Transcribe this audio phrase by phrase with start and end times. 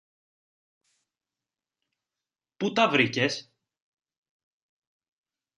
[2.57, 3.51] Πού τα βρήκες;